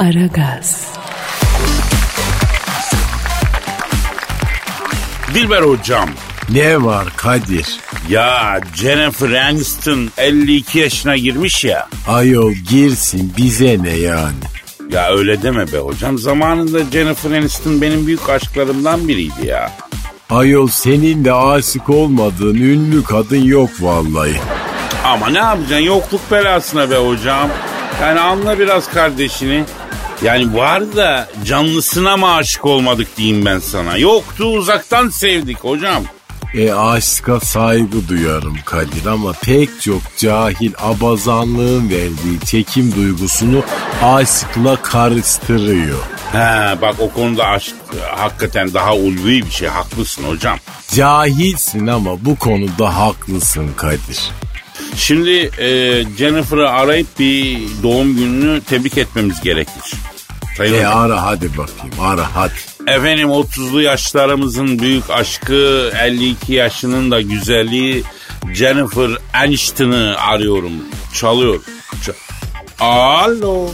Aragaz, 0.00 0.86
Dilber 5.34 5.62
hocam. 5.62 6.08
Ne 6.50 6.82
var 6.84 7.06
Kadir? 7.16 7.66
Ya 8.08 8.60
Jennifer 8.74 9.32
Aniston 9.32 10.10
52 10.18 10.78
yaşına 10.78 11.16
girmiş 11.16 11.64
ya. 11.64 11.88
Ayol 12.08 12.52
girsin 12.52 13.32
bize 13.36 13.82
ne 13.82 13.96
yani? 13.96 14.34
Ya 14.92 15.10
öyle 15.12 15.42
deme 15.42 15.72
be 15.72 15.78
hocam. 15.78 16.18
Zamanında 16.18 16.78
Jennifer 16.92 17.30
Aniston 17.30 17.80
benim 17.80 18.06
büyük 18.06 18.28
aşklarımdan 18.30 19.08
biriydi 19.08 19.46
ya. 19.46 19.72
Ayol 20.30 20.68
senin 20.68 21.24
de 21.24 21.32
aşık 21.32 21.90
olmadığın 21.90 22.54
ünlü 22.54 23.02
kadın 23.04 23.44
yok 23.44 23.70
vallahi. 23.80 24.36
Ama 25.04 25.28
ne 25.28 25.38
yapacaksın 25.38 25.76
yokluk 25.84 26.30
belasına 26.30 26.90
be 26.90 26.96
hocam. 26.96 27.50
Yani 28.00 28.20
anla 28.20 28.58
biraz 28.58 28.88
kardeşini. 28.88 29.64
Yani 30.22 30.56
var 30.56 30.96
da 30.96 31.28
canlısına 31.44 32.16
mı 32.16 32.34
aşık 32.34 32.64
olmadık 32.64 33.16
diyeyim 33.16 33.44
ben 33.44 33.58
sana. 33.58 33.96
Yoktu 33.96 34.44
uzaktan 34.44 35.08
sevdik 35.08 35.58
hocam. 35.58 36.02
E 36.54 36.72
aşka 36.72 37.40
saygı 37.40 38.08
duyarım 38.08 38.56
Kadir 38.64 39.06
ama 39.06 39.32
pek 39.32 39.80
çok 39.80 40.02
cahil 40.16 40.72
abazanlığın 40.78 41.90
verdiği 41.90 42.40
çekim 42.46 42.94
duygusunu 42.96 43.62
aşkla 44.02 44.82
karıştırıyor. 44.82 45.98
He 46.32 46.82
bak 46.82 46.94
o 46.98 47.10
konuda 47.10 47.46
aşk 47.46 47.74
hakikaten 48.16 48.74
daha 48.74 48.94
ulvi 48.94 49.46
bir 49.46 49.50
şey. 49.50 49.68
Haklısın 49.68 50.24
hocam. 50.24 50.58
Cahilsin 50.94 51.86
ama 51.86 52.24
bu 52.24 52.36
konuda 52.36 52.96
haklısın 52.96 53.70
Kadir. 53.76 54.30
Şimdi 54.96 55.50
e, 55.58 55.68
Jennifer'ı 56.18 56.70
arayıp 56.70 57.18
bir 57.18 57.58
doğum 57.82 58.16
gününü 58.16 58.60
tebrik 58.60 58.98
etmemiz 58.98 59.40
gerekir. 59.40 59.92
Sayın 60.56 60.74
E 60.74 60.86
ara 60.86 61.22
hadi 61.22 61.48
bakayım 61.58 61.94
ara 62.00 62.36
hadi. 62.36 62.52
Efendim 62.86 63.28
30'lu 63.28 63.82
yaşlarımızın 63.82 64.78
büyük 64.78 65.10
aşkı 65.10 65.92
52 66.02 66.52
yaşının 66.52 67.10
da 67.10 67.20
güzelliği 67.20 68.02
Jennifer 68.54 69.10
Aniston'ı 69.34 70.16
arıyorum. 70.18 70.72
Çalıyor. 71.14 71.60
Ç- 72.06 72.14
Alo. 72.80 73.70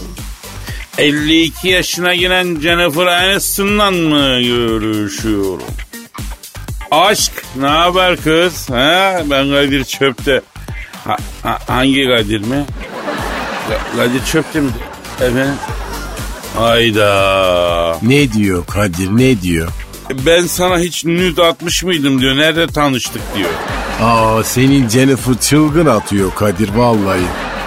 52 0.98 1.69
yaşına 1.69 2.14
giren 2.14 2.61
Jennifer 2.61 3.06
Aniston'la 3.06 3.91
mı 3.91 4.41
görüşüyorum? 4.42 5.62
Aşk 6.91 7.33
ne 7.56 7.67
haber 7.67 8.17
kız? 8.17 8.70
Ha? 8.70 9.22
Ben 9.31 9.50
Kadir 9.50 9.84
Çöp'te. 9.84 10.41
Ha- 11.07 11.17
ha- 11.43 11.59
hangi 11.67 12.05
Kadir 12.07 12.41
mi? 12.41 12.65
Ka- 13.71 13.97
Kadir 13.97 14.25
Çöp'te 14.25 14.61
mi? 14.61 14.71
Efendim? 15.21 15.55
Hayda. 16.59 17.99
Ne 18.03 18.33
diyor 18.33 18.67
Kadir 18.67 19.09
ne 19.11 19.43
diyor? 19.43 19.69
Ben 20.27 20.47
sana 20.47 20.79
hiç 20.79 21.05
nüt 21.05 21.39
atmış 21.39 21.83
mıydım 21.83 22.21
diyor. 22.21 22.37
Nerede 22.37 22.67
tanıştık 22.67 23.23
diyor. 23.37 23.51
Aa 24.03 24.45
senin 24.45 24.89
Jennifer 24.89 25.34
çılgın 25.41 25.87
atıyor 25.87 26.34
Kadir 26.34 26.69
vallahi. 26.75 27.21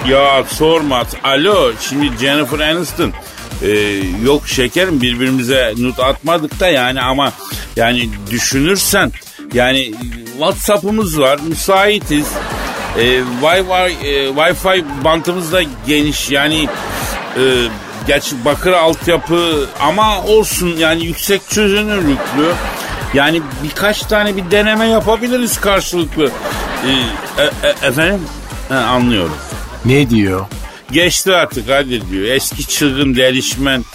Ya 0.09 0.43
sorma. 0.47 1.03
Alo 1.23 1.71
şimdi 1.89 2.11
Jennifer 2.21 2.59
Aniston. 2.59 3.13
Ee, 3.63 3.69
yok 4.25 4.47
şekerim 4.47 5.01
birbirimize 5.01 5.73
nut 5.77 5.99
atmadık 5.99 6.59
da 6.59 6.67
yani 6.67 7.01
ama 7.01 7.31
yani 7.75 8.09
düşünürsen 8.31 9.11
yani 9.53 9.93
Whatsapp'ımız 10.37 11.19
var 11.19 11.39
müsaitiz. 11.47 12.25
Ee, 12.97 13.21
Wi-Fi, 13.41 14.07
e, 14.07 14.27
Wi-Fi 14.29 14.85
bantımız 15.03 15.53
da 15.53 15.61
geniş 15.87 16.29
yani 16.29 16.67
e, 17.37 17.43
gerçi 18.07 18.45
bakır 18.45 18.71
altyapı 18.71 19.67
ama 19.79 20.23
olsun 20.23 20.77
yani 20.77 21.05
yüksek 21.05 21.49
çözünürlüklü. 21.49 22.53
Yani 23.13 23.41
birkaç 23.63 23.99
tane 24.01 24.37
bir 24.37 24.51
deneme 24.51 24.87
yapabiliriz 24.87 25.61
karşılıklı. 25.61 26.31
Ee, 26.85 27.43
e- 27.43 27.67
e- 27.67 27.87
efendim? 27.87 28.21
Ha, 28.69 28.75
anlıyorum. 28.75 29.35
Ne 29.85 30.09
diyor? 30.09 30.45
Geçti 30.91 31.33
artık 31.33 31.67
Kadir 31.67 32.09
diyor. 32.11 32.25
Eski 32.27 32.67
çılgın 32.67 33.15
delişmen 33.15 33.85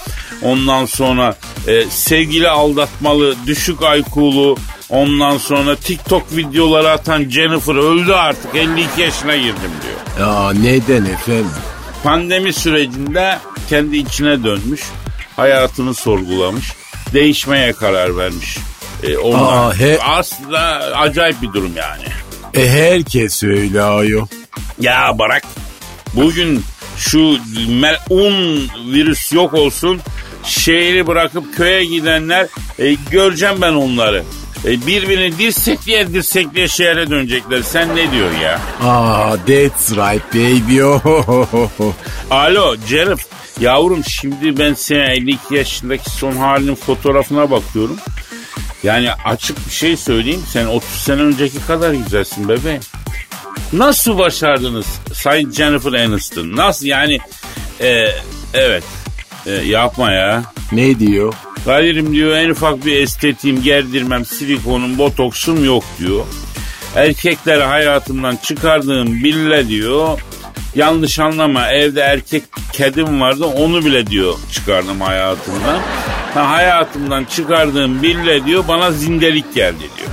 ondan 0.43 0.87
sonra 0.87 1.37
e, 1.69 1.85
sevgili 1.91 2.49
aldatmalı, 2.49 3.35
düşük 3.47 3.79
IQ'lu 3.81 4.57
ondan 4.95 5.39
sonra 5.39 5.77
TikTok 5.77 6.37
videoları 6.37 6.91
atan 6.91 7.25
Jennifer 7.31 7.75
öldü 7.75 8.13
artık 8.13 8.55
52 8.55 9.01
yaşına 9.01 9.37
girdim 9.37 9.71
diyor. 9.83 10.29
Ya 10.29 10.51
neden 10.53 11.05
efendim? 11.05 11.51
Pandemi 12.05 12.53
sürecinde 12.53 13.39
kendi 13.69 13.97
içine 13.97 14.45
dönmüş, 14.45 14.81
hayatını 15.37 15.95
sorgulamış, 15.95 16.73
değişmeye 17.15 17.73
karar 17.73 18.17
vermiş. 18.17 18.57
E, 19.03 19.17
ondan- 19.17 19.69
Aa, 19.69 19.75
he- 19.79 19.99
Aslında 20.03 20.61
acayip 20.97 21.43
bir 21.43 21.53
durum 21.53 21.73
yani. 21.77 22.05
E 22.55 22.69
herkes 22.71 23.43
öyle 23.43 23.83
ayol. 23.83 24.27
Ya 24.81 25.13
bırak. 25.19 25.43
Bugün 26.15 26.63
şu 26.97 27.37
melun 27.69 28.69
virüs 28.93 29.33
yok 29.33 29.55
olsun. 29.55 30.01
Şehri 30.45 31.07
bırakıp 31.07 31.57
köye 31.57 31.85
gidenler 31.85 32.47
e, 32.79 32.97
göreceğim 33.11 33.55
ben 33.63 33.73
onları. 33.73 34.25
E, 34.65 34.87
birbirini 34.87 35.39
dirsekliye 35.39 36.13
dirsekliye 36.13 36.69
şehre 36.69 37.11
dönecekler. 37.11 37.63
Sen 37.63 37.97
ne 37.97 38.13
diyorsun 38.13 38.39
ya? 38.39 38.61
Aa 38.83 39.37
that's 39.37 39.91
right 39.93 40.35
baby. 40.35 40.83
Oh, 40.83 41.93
Alo 42.31 42.77
Cerif. 42.89 43.27
Yavrum 43.61 44.05
şimdi 44.05 44.59
ben 44.59 44.75
senin 44.75 45.01
52 45.01 45.55
yaşındaki 45.55 46.11
son 46.11 46.33
halinin 46.33 46.75
fotoğrafına 46.75 47.51
bakıyorum. 47.51 47.97
Yani 48.83 49.13
açık 49.13 49.67
bir 49.67 49.73
şey 49.73 49.97
söyleyeyim. 49.97 50.43
Sen 50.53 50.67
30 50.67 50.89
sene 50.91 51.21
önceki 51.23 51.67
kadar 51.67 51.93
güzelsin 51.93 52.49
bebeğim. 52.49 52.81
Nasıl 53.73 54.19
başardınız 54.19 54.87
Sayın 55.15 55.53
Jennifer 55.53 55.93
Aniston? 55.93 56.57
Nasıl 56.57 56.87
yani? 56.87 57.19
e, 57.81 58.09
evet. 58.55 58.85
E, 59.47 59.51
yapma 59.53 60.11
ya. 60.13 60.43
ne 60.73 60.99
diyor? 60.99 61.35
Kadir'im 61.65 62.13
diyor 62.13 62.37
en 62.37 62.51
ufak 62.51 62.87
bir 62.87 63.03
estetiğim, 63.03 63.63
gerdirmem, 63.63 64.25
silikonum, 64.25 64.99
botoksum 64.99 65.65
yok 65.65 65.85
diyor. 65.99 66.25
Erkekleri 66.97 67.63
hayatımdan 67.63 68.37
çıkardığım 68.37 69.25
bille 69.25 69.69
diyor. 69.69 70.21
Yanlış 70.75 71.19
anlama 71.19 71.71
evde 71.71 72.01
erkek 72.01 72.45
kedim 72.73 73.21
vardı 73.21 73.45
onu 73.45 73.85
bile 73.85 74.07
diyor 74.07 74.35
çıkardım 74.53 75.01
hayatımdan. 75.01 75.79
Ha, 76.35 76.51
hayatımdan 76.51 77.25
çıkardığım 77.25 78.03
bille 78.03 78.45
diyor 78.45 78.65
bana 78.69 78.91
zindelik 78.93 79.55
geldi 79.55 79.85
diyor. 79.97 80.11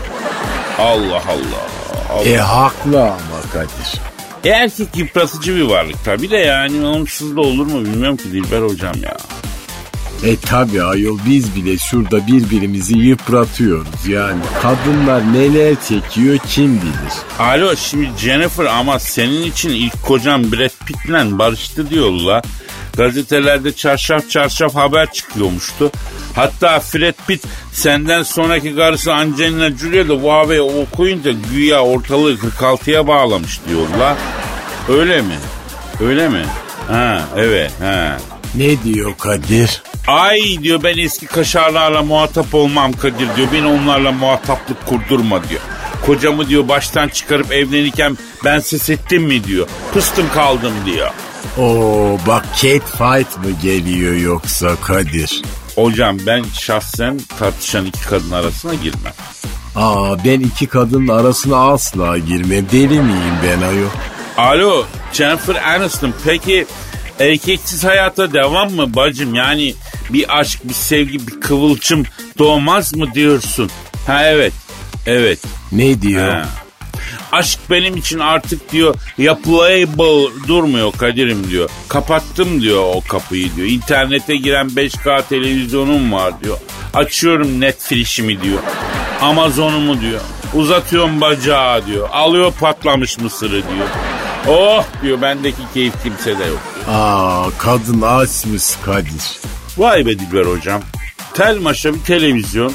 Allah 0.80 1.24
Allah. 1.28 1.68
Allah. 2.10 2.30
E 2.30 2.38
haklı 2.38 3.02
ama 3.02 3.42
Kadir. 3.54 4.02
E, 4.44 4.50
erkek 4.50 4.98
yıpratıcı 4.98 5.56
bir 5.56 5.62
varlık 5.62 6.06
tabi 6.06 6.30
de 6.30 6.38
yani 6.38 6.86
onsuz 6.88 7.36
da 7.36 7.42
olur 7.42 7.66
mu 7.66 7.82
bilmiyorum 7.86 8.18
ki 8.18 8.32
Dilber 8.32 8.62
hocam 8.62 8.96
ya. 9.04 9.18
E 10.24 10.36
tabi 10.38 10.84
ayol 10.84 11.20
biz 11.26 11.56
bile 11.56 11.78
şurada 11.78 12.28
birbirimizi 12.28 12.98
yıpratıyoruz 12.98 14.08
yani. 14.08 14.42
Kadınlar 14.62 15.34
neler 15.34 15.76
çekiyor 15.90 16.38
kim 16.50 16.76
bilir. 16.82 17.14
Alo 17.40 17.76
şimdi 17.76 18.10
Jennifer 18.18 18.66
ama 18.66 19.00
senin 19.00 19.44
için 19.44 19.70
ilk 19.70 20.04
kocan 20.04 20.52
Brad 20.52 20.86
Pitt'le 20.86 21.40
barıştı 21.40 21.90
diyorlar. 21.90 22.44
Gazetelerde 22.98 23.76
çarşaf 23.76 24.30
çarşaf 24.30 24.76
haber 24.76 25.12
çıkıyormuştu. 25.12 25.92
Hatta 26.36 26.82
Brad 26.96 27.28
Pitt 27.28 27.44
senden 27.74 28.24
sonraki 28.24 28.76
karısı 28.76 29.14
Angelina 29.14 29.72
Jolie 29.78 30.10
de 30.10 30.24
bu 30.24 30.34
haberi 30.34 30.62
okuyunca 30.62 31.32
güya 31.54 31.84
ortalığı 31.84 32.34
46'ya 32.34 33.08
bağlamış 33.08 33.60
diyorlar. 33.70 34.18
Öyle 34.90 35.22
mi? 35.22 35.36
Öyle 36.02 36.30
mi? 36.30 36.46
Ha 36.88 37.22
evet 37.38 37.72
ha. 37.82 38.18
Ne 38.56 38.84
diyor 38.84 39.14
Kadir? 39.20 39.84
Ay 40.08 40.64
diyor 40.64 40.84
ben 40.84 40.98
eski 40.98 41.26
kaşarlarla 41.26 42.04
muhatap 42.04 42.56
olmam 42.56 42.94
Kadir 42.94 43.28
diyor. 43.36 43.48
Beni 43.54 43.68
onlarla 43.68 44.12
muhataplık 44.12 44.86
kurdurma 44.86 45.50
diyor. 45.50 45.62
Kocamı 46.06 46.48
diyor 46.48 46.68
baştan 46.68 47.08
çıkarıp 47.08 47.52
evlenirken 47.52 48.18
ben 48.46 48.60
ses 48.60 48.90
ettim 48.90 49.24
mi 49.24 49.44
diyor. 49.44 49.68
Pıstım 49.94 50.26
kaldım 50.34 50.74
diyor. 50.86 51.10
Oo 51.58 52.18
bak 52.28 52.46
cat 52.62 52.82
fight 52.98 53.38
mı 53.38 53.52
geliyor 53.64 54.14
yoksa 54.16 54.76
Kadir? 54.84 55.42
Hocam 55.76 56.18
ben 56.28 56.44
şahsen 56.60 57.20
tartışan 57.40 57.86
iki 57.86 58.02
kadın 58.06 58.32
arasına 58.32 58.74
girmem. 58.74 59.14
Aa 59.76 60.26
ben 60.26 60.40
iki 60.40 60.68
kadının 60.68 61.08
arasına 61.08 61.58
asla 61.72 62.18
girmem. 62.18 62.66
Deli 62.72 63.00
miyim 63.02 63.36
ben 63.44 63.62
ayol? 63.68 63.90
Alo 64.38 64.86
Jennifer 65.14 65.56
Aniston 65.56 66.14
peki 66.26 66.66
erkeksiz 67.20 67.84
hayata 67.84 68.34
devam 68.34 68.72
mı 68.72 68.96
bacım? 68.96 69.36
Yani 69.36 69.74
bir 70.10 70.40
aşk, 70.40 70.60
bir 70.64 70.74
sevgi, 70.74 71.28
bir 71.28 71.42
kıvılcım 71.42 72.04
doğmaz 72.40 72.96
mı 72.96 73.14
diyorsun? 73.14 73.70
Ha 74.08 74.26
evet, 74.26 74.54
evet. 75.06 75.40
Ne 75.72 76.02
diyor? 76.02 76.30
Ha. 76.30 76.46
Aşk 77.32 77.60
benim 77.70 77.98
için 77.98 78.20
artık 78.20 78.72
diyor 78.72 78.96
yapılayable 79.18 80.48
durmuyor 80.48 80.92
Kadir'im 80.92 81.50
diyor. 81.50 81.70
Kapattım 81.88 82.62
diyor 82.62 82.84
o 82.96 83.02
kapıyı 83.10 83.56
diyor. 83.56 83.68
İnternete 83.68 84.36
giren 84.36 84.68
5K 84.68 85.24
televizyonum 85.30 86.14
var 86.14 86.44
diyor. 86.44 86.58
Açıyorum 86.94 87.62
Netflix'imi 87.62 88.42
diyor. 88.42 88.60
Amazon'umu 89.22 90.02
diyor. 90.02 90.22
Uzatıyorum 90.54 91.22
bacağı 91.22 91.86
diyor. 91.86 92.10
Alıyor 92.12 92.54
patlamış 92.60 93.20
mısırı 93.20 93.52
diyor. 93.52 93.88
Oh 94.48 94.86
diyor 95.04 95.22
bendeki 95.22 95.62
keyif 95.74 96.04
kimsede 96.04 96.46
yok. 96.46 96.60
Aa 96.88 97.46
kadın 97.58 98.02
açmış 98.02 98.64
Kadir. 98.86 99.40
Vay 99.78 100.06
be 100.06 100.20
Dilber 100.20 100.46
hocam. 100.46 100.82
Tel 101.34 101.58
maşa 101.58 101.94
bir 101.94 102.00
televizyon 102.00 102.74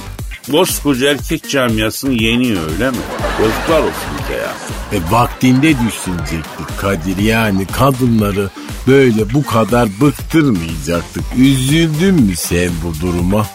koskoca 0.50 1.10
erkek 1.10 1.50
camiasını 1.50 2.12
yeniyor 2.12 2.70
öyle 2.72 2.90
mi? 2.90 2.96
Yazıklar 3.42 3.80
olsun 3.80 4.10
bize 4.22 4.38
ya. 4.38 4.52
E 4.92 5.12
vaktinde 5.12 5.68
düşünecektik 5.68 6.78
Kadir 6.80 7.18
yani 7.18 7.66
kadınları 7.66 8.50
böyle 8.86 9.34
bu 9.34 9.46
kadar 9.46 9.88
bıktırmayacaktık. 10.00 11.24
Üzüldün 11.36 12.14
mü 12.14 12.36
sen 12.36 12.70
bu 12.84 13.00
duruma? 13.00 13.46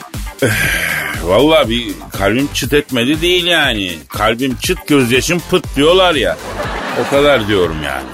Vallahi 1.23 1.69
bir 1.69 1.93
kalbim 2.17 2.49
çıt 2.53 2.73
etmedi 2.73 3.21
değil 3.21 3.45
yani. 3.45 3.91
Kalbim 4.09 4.55
çıt 4.55 4.87
gözyaşım 4.87 5.41
pıt 5.51 5.75
diyorlar 5.75 6.15
ya. 6.15 6.37
O 7.01 7.09
kadar 7.09 7.47
diyorum 7.47 7.77
yani. 7.83 8.07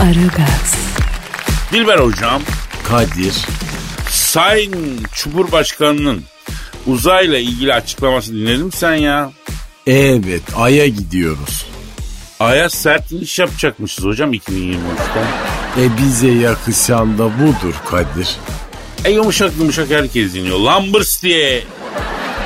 Aragaz, 0.00 0.74
Dilber 1.72 1.98
hocam, 1.98 2.42
Kadir. 2.88 3.34
Sayın 4.10 5.06
Cumhurbaşkanı'nın 5.14 6.24
uzayla 6.86 7.38
ilgili 7.38 7.74
açıklaması 7.74 8.32
dinledin 8.32 8.66
mi 8.66 8.72
sen 8.72 8.94
ya? 8.94 9.32
Evet 9.86 10.42
Ay'a 10.56 10.86
gidiyoruz. 10.86 11.66
Ay'a 12.40 12.70
sert 12.70 13.12
iniş 13.12 13.38
yapacakmışız 13.38 14.04
hocam 14.04 14.34
2023'te. 14.34 15.20
E 15.82 15.98
bize 15.98 16.28
yakışan 16.28 17.18
da 17.18 17.24
budur 17.24 17.74
Kadir. 17.90 18.36
E 19.04 19.10
yumuşak 19.10 19.52
yumuşak 19.58 19.90
herkes 19.90 20.34
iniyor. 20.34 20.58
Lambırs 20.58 21.22
diye 21.22 21.62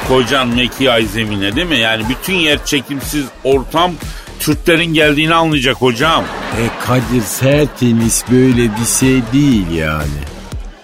kocan 0.08 0.49
meki 0.49 0.90
ay 0.90 1.06
zemine 1.06 1.56
değil 1.56 1.66
mi? 1.66 1.78
Yani 1.78 2.04
bütün 2.08 2.34
yer 2.34 2.64
çekimsiz 2.66 3.25
ortam 3.44 3.93
Türklerin 4.40 4.94
geldiğini 4.94 5.34
anlayacak 5.34 5.76
hocam. 5.76 6.25
E 6.58 6.84
Kadir 6.87 7.22
serteniz 7.26 8.25
böyle 8.31 8.62
bir 8.62 9.00
şey 9.00 9.22
değil 9.32 9.70
yani. 9.70 10.20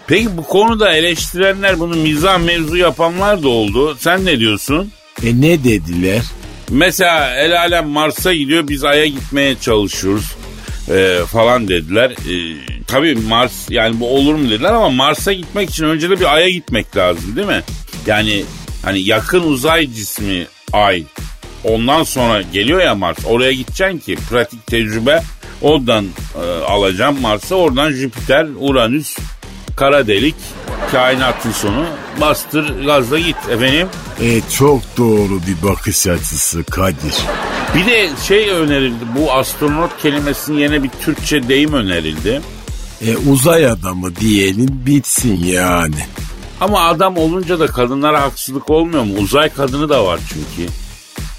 Peki 0.06 0.37
bu 0.37 0.43
konuda 0.43 0.93
eleştirenler 0.93 1.81
bunu 1.81 1.97
mizah 1.97 2.38
mevzu 2.38 2.76
yapanlar 2.76 3.43
da 3.43 3.49
oldu. 3.49 3.97
Sen 4.00 4.25
ne 4.25 4.38
diyorsun? 4.38 4.93
E 5.23 5.41
ne 5.41 5.64
dediler? 5.64 6.23
Mesela 6.71 7.37
el 7.37 7.61
alem 7.61 7.88
Mars'a 7.88 8.35
gidiyor 8.35 8.69
biz 8.69 8.85
Ay'a 8.85 9.06
gitmeye 9.06 9.56
çalışıyoruz 9.61 10.35
e, 10.91 11.19
falan 11.32 11.69
dediler. 11.69 12.11
E, 12.11 12.35
tabii 12.88 13.14
Mars 13.14 13.70
yani 13.70 14.00
bu 14.00 14.17
olur 14.17 14.35
mu 14.35 14.50
dediler 14.50 14.73
ama 14.73 14.90
Mars'a 14.90 15.32
gitmek 15.32 15.70
için 15.70 15.85
önce 15.85 16.11
de 16.11 16.20
bir 16.20 16.35
Ay'a 16.35 16.49
gitmek 16.49 16.96
lazım 16.96 17.37
değil 17.37 17.46
mi? 17.46 17.62
Yani 18.06 18.44
hani 18.85 19.00
yakın 19.00 19.43
uzay 19.43 19.87
cismi 19.93 20.46
Ay 20.73 21.05
ondan 21.64 22.02
sonra 22.02 22.43
geliyor 22.43 22.81
ya 22.81 22.94
Mars 22.94 23.19
oraya 23.26 23.52
gideceksin 23.52 23.99
ki 23.99 24.17
pratik 24.31 24.67
tecrübe 24.67 25.23
oradan 25.62 26.06
e, 26.44 26.64
alacağım 26.64 27.20
Mars'a 27.20 27.55
oradan 27.55 27.93
Jüpiter, 27.93 28.46
Uranüs, 28.58 29.19
kara 29.76 30.06
delik 30.06 30.35
kainatın 30.93 31.50
sonu 31.50 31.87
bastır 32.20 32.85
gazla 32.85 33.19
git 33.19 33.37
efendim. 33.50 33.88
E 34.20 34.40
çok 34.58 34.82
doğru 34.96 35.40
bir 35.46 35.69
bakış 35.69 36.06
açısı 36.06 36.64
Kadir. 36.64 37.14
Bir 37.75 37.87
de 37.87 38.08
şey 38.29 38.50
önerildi 38.50 39.05
bu 39.19 39.32
astronot 39.32 39.90
kelimesinin 40.02 40.58
yerine 40.58 40.82
bir 40.82 40.90
Türkçe 41.05 41.49
deyim 41.49 41.73
önerildi. 41.73 42.40
E 43.06 43.17
uzay 43.17 43.67
adamı 43.67 44.17
diyelim 44.17 44.69
bitsin 44.87 45.45
yani. 45.45 46.05
Ama 46.61 46.81
adam 46.81 47.17
olunca 47.17 47.61
da 47.61 47.67
kadınlara 47.67 48.23
haksızlık 48.23 48.71
olmuyor 48.71 49.05
mu? 49.05 49.15
Uzay 49.19 49.49
kadını 49.49 49.89
da 49.89 50.05
var 50.05 50.21
çünkü. 50.29 50.73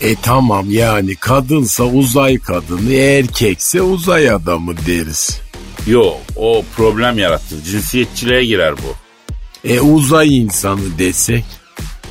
E 0.02 0.16
tamam 0.16 0.72
yani 0.72 1.16
kadınsa 1.16 1.84
uzay 1.84 2.40
kadını 2.40 2.94
erkekse 2.94 3.82
uzay 3.82 4.30
adamı 4.30 4.78
deriz. 4.88 5.42
Yok 5.88 6.18
o 6.36 6.64
problem 6.76 7.18
yarattı. 7.18 7.64
Cinsiyetçiliğe 7.64 8.46
girer 8.46 8.76
bu. 8.78 8.96
E 9.70 9.80
uzay 9.80 10.38
insanı 10.38 11.00
desek? 11.00 11.44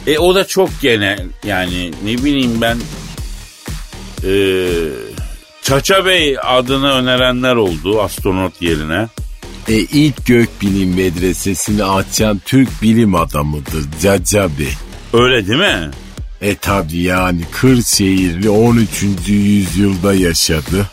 E 0.06 0.18
o 0.18 0.34
da 0.34 0.46
çok 0.46 0.70
genel 0.82 1.26
yani 1.44 1.90
ne 2.04 2.14
bileyim 2.24 2.60
ben 2.60 2.78
e, 4.24 4.32
Çaça 5.62 6.04
Bey 6.04 6.36
adını 6.42 6.92
önerenler 6.92 7.56
oldu 7.56 8.02
astronot 8.02 8.62
yerine. 8.62 9.08
E 9.68 9.74
ilk 9.74 10.26
gökbilim 10.26 10.94
medresesini 10.94 11.84
açan 11.84 12.40
Türk 12.44 12.82
bilim 12.82 13.14
adamıdır 13.14 13.84
Caca 14.02 14.48
Bey. 14.58 14.72
Öyle 15.12 15.46
değil 15.48 15.58
mi? 15.58 15.90
E 16.40 16.54
tabi 16.54 16.96
yani 16.96 17.40
Kırşehirli 17.52 18.50
13. 18.50 19.02
yüzyılda 19.28 20.14
yaşadı. 20.14 20.86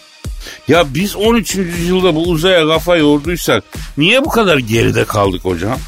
Ya 0.68 0.94
biz 0.94 1.16
13. 1.16 1.56
yüzyılda 1.56 2.16
bu 2.16 2.24
uzaya 2.24 2.68
kafa 2.68 2.96
yorduysak 2.96 3.64
niye 3.98 4.26
bu 4.26 4.30
kadar 4.30 4.58
geride 4.58 5.06
kaldık 5.06 5.46
hocam? 5.46 5.80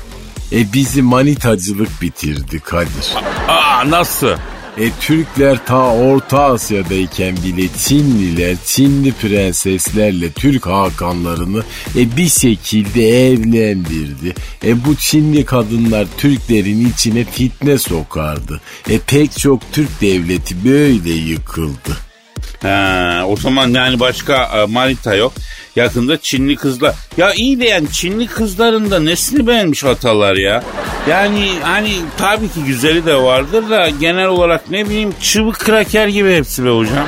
E 0.52 0.74
bizi 0.74 1.02
manitacılık 1.02 2.02
bitirdi 2.02 2.60
Kadir. 2.60 3.14
Aa 3.48 3.90
nasıl? 3.90 4.36
E 4.78 4.90
Türkler 5.02 5.66
ta 5.66 5.94
Orta 5.94 6.44
Asya'dayken 6.44 7.36
bile 7.46 7.68
Çinliler, 7.78 8.56
Çinli 8.66 9.12
prenseslerle 9.12 10.32
Türk 10.32 10.66
hakanlarını 10.66 11.64
e 11.96 12.18
bir 12.18 12.30
şekilde 12.30 13.28
evlendirdi. 13.28 14.34
E 14.66 14.86
bu 14.86 14.96
Çinli 14.96 15.46
kadınlar 15.46 16.08
Türklerin 16.18 16.90
içine 16.90 17.24
fitne 17.24 17.78
sokardı. 17.78 18.62
E 18.90 19.00
pek 19.00 19.38
çok 19.38 19.62
Türk 19.72 20.02
devleti 20.02 20.66
böyle 20.66 21.10
yıkıldı. 21.10 21.98
Ha, 22.62 23.24
o 23.28 23.38
zaman 23.38 23.70
yani 23.70 24.00
başka 24.00 24.44
e, 24.44 24.66
manita 24.66 25.16
yok. 25.16 25.34
Yakında 25.76 26.22
Çinli 26.22 26.56
kızlar. 26.56 26.96
Ya 27.18 27.34
iyi 27.34 27.60
de 27.60 27.66
yani 27.66 27.92
Çinli 27.92 28.28
kızların 28.28 28.92
da 28.92 29.00
nesini 29.00 29.48
beğenmiş 29.48 29.84
atalar 29.84 30.36
ya. 30.36 30.64
Yani 31.10 31.50
hani 31.62 31.94
tabii 32.18 32.50
ki 32.50 32.64
güzeli 32.64 33.06
de 33.06 33.16
vardır 33.16 33.70
da 33.70 33.90
genel 33.90 34.28
olarak 34.28 34.72
ne 34.72 34.86
bileyim 34.86 35.14
çıvık 35.22 35.60
kraker 35.60 36.08
gibi 36.08 36.36
hepsi 36.36 36.66
be 36.66 36.70
hocam. 36.70 37.08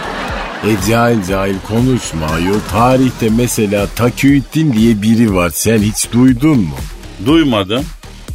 E 0.63 0.89
cahil 0.89 1.23
cahil 1.29 1.55
konuşma 1.67 2.25
ayol. 2.25 2.59
Tarihte 2.71 3.29
mesela 3.29 3.87
Takiyüddin 3.95 4.73
diye 4.73 5.01
biri 5.01 5.35
var. 5.35 5.49
Sen 5.49 5.77
hiç 5.77 6.11
duydun 6.11 6.57
mu? 6.59 6.75
Duymadım. 7.25 7.85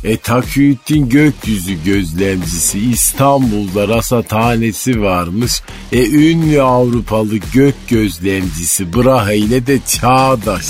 E 0.05 0.17
Takiyüddin 0.17 1.09
gökyüzü 1.09 1.85
gözlemcisi 1.85 2.79
İstanbul'da 2.79 3.89
rasathanesi 3.89 5.03
varmış. 5.03 5.63
E 5.93 6.07
ünlü 6.07 6.63
Avrupalı 6.63 7.37
gök 7.53 7.75
gözlemcisi 7.89 8.95
Brahe 8.95 9.37
ile 9.37 9.67
de 9.67 9.79
çağdaş. 9.89 10.65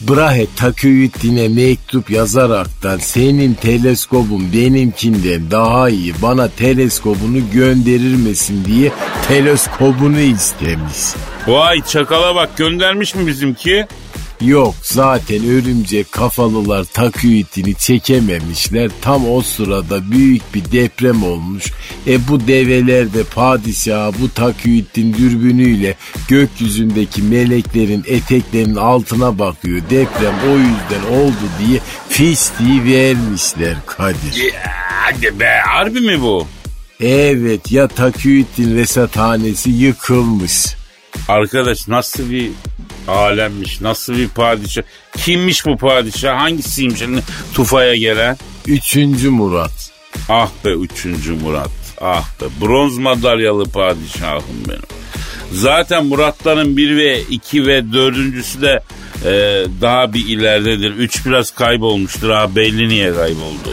Brahe 0.00 0.46
Takiyüddin'e 0.56 1.48
mektup 1.48 2.10
yazaraktan 2.10 2.98
senin 2.98 3.54
teleskobun 3.54 4.52
benimkinden 4.52 5.50
daha 5.50 5.88
iyi 5.88 6.14
bana 6.22 6.48
teleskobunu 6.48 7.50
gönderir 7.52 8.14
misin 8.14 8.64
diye 8.64 8.92
teleskobunu 9.28 10.20
istemiş. 10.20 10.96
Vay 11.46 11.82
çakala 11.82 12.34
bak 12.34 12.56
göndermiş 12.56 13.14
mi 13.14 13.26
bizimki? 13.26 13.86
Yok 14.40 14.74
zaten 14.82 15.46
örümcek 15.46 16.12
kafalılar 16.12 16.84
Taküit'ini 16.84 17.74
çekememişler. 17.74 18.90
Tam 19.02 19.30
o 19.30 19.42
sırada 19.42 20.10
büyük 20.10 20.54
bir 20.54 20.72
deprem 20.72 21.22
olmuş. 21.22 21.64
E 22.06 22.28
bu 22.28 22.46
develer 22.46 23.14
de 23.14 23.24
padişaha 23.24 24.12
bu 24.20 24.28
Taküit'in 24.34 25.12
dürbünüyle 25.12 25.94
gökyüzündeki 26.28 27.22
meleklerin 27.22 28.04
eteklerinin 28.06 28.76
altına 28.76 29.38
bakıyor. 29.38 29.82
Deprem 29.90 30.34
o 30.52 30.56
yüzden 30.58 31.16
oldu 31.16 31.48
diye 31.66 31.80
fistiği 32.08 32.84
vermişler 32.84 33.76
Kadir. 33.86 34.54
Hadi 34.88 35.40
be 35.40 35.60
harbi 35.66 36.00
mi 36.00 36.22
bu? 36.22 36.46
Evet 37.00 37.72
ya 37.72 37.88
Taküit'in 37.88 38.76
resathanesi 38.76 39.70
yıkılmış. 39.70 40.66
Arkadaş 41.28 41.88
nasıl 41.88 42.30
bir 42.30 42.50
alemmiş 43.08 43.80
nasıl 43.80 44.16
bir 44.16 44.28
padişah. 44.28 44.82
Kimmiş 45.16 45.66
bu 45.66 45.76
padişah 45.76 46.40
hangisiymiş 46.40 46.98
şimdi 46.98 47.22
tufaya 47.54 47.96
gelen? 47.96 48.36
Üçüncü 48.66 49.30
Murat. 49.30 49.90
Ah 50.28 50.50
be 50.64 50.70
üçüncü 50.70 51.32
Murat. 51.32 51.70
Ah 52.00 52.28
be 52.40 52.44
bronz 52.60 52.98
madalyalı 52.98 53.64
padişahım 53.64 54.64
benim. 54.68 54.82
Zaten 55.52 56.06
Muratların 56.06 56.76
bir 56.76 56.96
ve 56.96 57.20
iki 57.20 57.66
ve 57.66 57.92
dördüncüsü 57.92 58.62
de 58.62 58.82
e, 59.24 59.30
daha 59.80 60.12
bir 60.12 60.28
ileridedir. 60.28 60.90
Üç 60.90 61.26
biraz 61.26 61.50
kaybolmuştur 61.50 62.30
ha 62.30 62.56
belli 62.56 62.88
niye 62.88 63.14
kayboldu. 63.14 63.70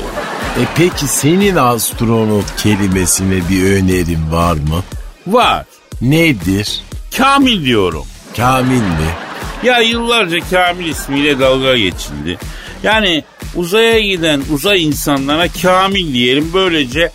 E 0.59 0.63
peki 0.77 1.07
senin 1.07 1.55
astronot 1.55 2.55
kelimesine 2.63 3.49
bir 3.49 3.63
önerin 3.63 4.31
var 4.31 4.53
mı? 4.53 4.83
Var. 5.27 5.65
Nedir? 6.01 6.81
Kamil 7.17 7.65
diyorum. 7.65 8.05
Kamil 8.37 8.81
mi? 8.81 9.09
Ya 9.63 9.79
yıllarca 9.79 10.37
Kamil 10.49 10.85
ismiyle 10.85 11.39
dalga 11.39 11.77
geçildi. 11.77 12.37
Yani 12.83 13.23
uzaya 13.55 13.99
giden 13.99 14.41
uzay 14.51 14.83
insanlara 14.83 15.47
Kamil 15.61 16.13
diyelim. 16.13 16.51
Böylece 16.53 17.11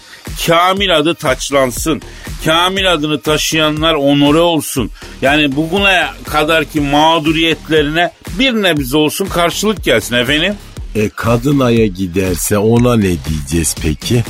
Kamil 0.47 0.97
adı 0.97 1.15
taçlansın. 1.15 2.03
Kamil 2.45 2.93
adını 2.93 3.21
taşıyanlar 3.21 3.95
onore 3.95 4.39
olsun. 4.39 4.91
Yani 5.23 5.57
bugüne 5.57 6.07
kadarki 6.27 6.81
mağduriyetlerine 6.81 8.11
bir 8.39 8.53
nebze 8.53 8.97
olsun 8.97 9.27
karşılık 9.27 9.85
gelsin 9.85 10.15
efendim. 10.15 10.55
E 10.95 11.09
kadın 11.09 11.61
aya 11.61 11.87
giderse 11.87 12.59
ona 12.59 12.97
ne 12.97 13.03
diyeceğiz 13.03 13.77
peki? 13.83 14.25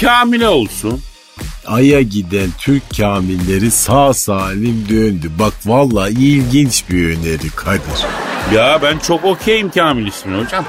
Kamile 0.00 0.48
olsun. 0.48 1.00
Aya 1.66 2.02
giden 2.02 2.50
Türk 2.58 2.82
kamilleri 2.96 3.70
sağ 3.70 4.14
salim 4.14 4.86
döndü. 4.88 5.30
Bak 5.38 5.52
valla 5.66 6.08
ilginç 6.08 6.84
bir 6.90 7.04
öneri 7.18 7.50
Kadir. 7.56 8.06
Ya 8.54 8.78
ben 8.82 8.98
çok 8.98 9.24
okeyim 9.24 9.70
Kamil 9.70 10.06
ismini 10.06 10.44
hocam. 10.44 10.64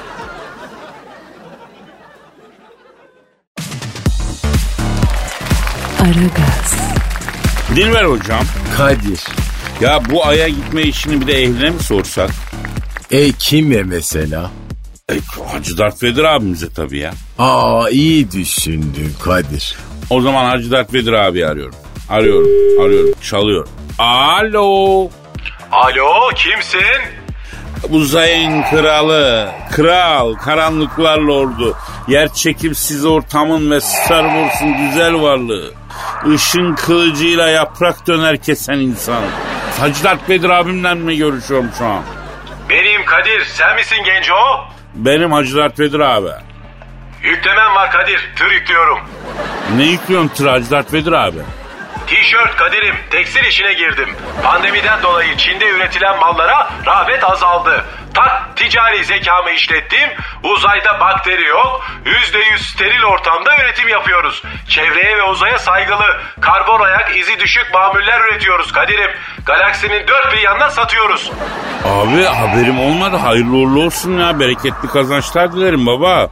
Aragaz, 6.00 6.76
Dilber 7.76 8.04
hocam. 8.06 8.46
Kadir. 8.78 9.22
Ya 9.82 10.02
bu 10.10 10.26
aya 10.26 10.48
gitme 10.48 10.82
işini 10.82 11.22
bir 11.22 11.28
de 11.28 11.34
ehline 11.44 11.70
mi 11.70 11.80
sorsak? 11.80 12.30
E 13.12 13.32
kime 13.32 13.84
mesela? 13.84 14.52
E, 15.12 15.14
Hacı 15.54 15.78
Dert 15.78 16.04
Vedir 16.04 16.24
abimize 16.24 16.70
tabii 16.70 17.00
ya. 17.00 17.14
Aa 17.40 17.90
iyi 17.90 18.32
düşündün 18.32 19.14
Kadir. 19.24 19.76
O 20.10 20.22
zaman 20.22 20.46
Hacı 20.46 20.72
Dert 20.72 20.94
Vedir 20.94 21.14
abi 21.14 21.46
arıyorum. 21.46 21.76
Arıyorum, 22.10 22.50
arıyorum, 22.86 23.14
çalıyor. 23.22 23.68
Alo. 24.00 25.10
Alo 25.72 26.30
kimsin? 26.36 27.02
Uzayın 27.90 28.64
kralı, 28.64 29.50
kral, 29.72 30.34
karanlıklar 30.34 31.18
lordu, 31.18 31.78
yer 32.08 32.34
çekimsiz 32.34 33.06
ortamın 33.06 33.72
ve 33.72 33.82
Star 33.82 34.24
Wars'un 34.24 34.78
güzel 34.78 35.22
varlığı, 35.22 35.72
ışın 36.34 36.76
kılıcıyla 36.76 37.50
yaprak 37.50 38.08
döner 38.08 38.38
kesen 38.38 38.78
insan. 38.78 39.22
Hacı 39.80 40.04
Dert 40.04 40.30
Vedir 40.30 40.50
abimle 40.50 40.94
mi 40.94 41.18
görüşüyorum 41.18 41.70
şu 41.78 41.86
an? 41.86 42.02
Benim 42.70 43.06
Kadir 43.06 43.46
sen 43.46 43.76
misin 43.76 43.98
Genco? 44.06 44.36
Benim 44.96 45.32
Hacı 45.32 45.56
Dert 45.56 45.80
Vedir 45.80 46.00
abi. 46.00 46.30
Yüklemem 47.24 47.76
var 47.76 47.92
Kadir 47.92 48.32
tır 48.36 48.52
yüklüyorum. 48.52 49.00
Ne 49.76 49.84
yüklüyorsun 49.84 50.28
tır 50.28 50.48
Hacı 50.48 50.72
Dert 50.72 50.94
Vedir 50.94 51.12
abi? 51.12 51.38
Tişört 52.08 52.56
Kadir'im 52.56 52.96
tekstil 53.10 53.44
işine 53.44 53.74
girdim. 53.74 54.10
Pandemiden 54.44 55.04
dolayı 55.04 55.38
Çin'de 55.38 55.70
üretilen 55.70 56.20
mallara 56.20 56.70
rağbet 56.86 57.24
azaldı. 57.24 57.86
Tak 58.14 58.58
ticari 58.58 59.06
zekamı 59.06 59.52
işlettim. 59.52 60.10
Uzayda 60.44 61.00
bakteri 61.00 61.46
yok. 61.48 61.86
%100 62.06 62.58
steril 62.58 63.04
ortamda 63.04 63.58
üretim 63.58 63.88
yapıyoruz. 63.90 64.44
Çevreye 64.70 65.18
ve 65.18 65.24
uzaya 65.24 65.60
saygılı, 65.60 66.06
karbon 66.42 66.80
ayak 66.80 67.18
izi 67.18 67.40
düşük 67.40 67.74
mamuller 67.74 68.22
üretiyoruz 68.22 68.72
Kadir'im. 68.72 69.12
Galaksinin 69.46 70.08
dört 70.08 70.34
bir 70.34 70.42
yanına 70.42 70.70
satıyoruz. 70.70 71.32
Abi 71.86 72.24
haberim 72.24 72.80
olmadı. 72.80 73.18
Hayırlı 73.18 73.56
uğurlu 73.56 73.84
olsun 73.86 74.18
ya. 74.18 74.40
Bereketli 74.40 74.88
kazançlar 74.94 75.54
dilerim 75.54 75.86
baba. 75.86 76.30